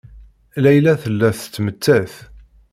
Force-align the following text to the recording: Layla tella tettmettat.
Layla 0.63 0.93
tella 1.01 1.29
tettmettat. 1.37 2.13